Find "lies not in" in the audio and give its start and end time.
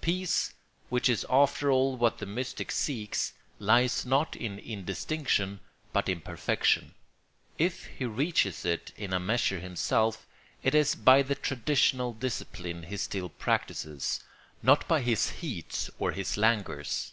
3.58-4.58